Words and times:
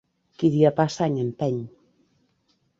Qui 0.43 0.49
dia 0.55 0.71
passa 0.79 1.05
any 1.09 1.19
empeny. 1.27 1.63